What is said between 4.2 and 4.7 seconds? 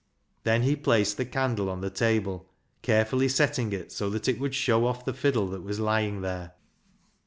it would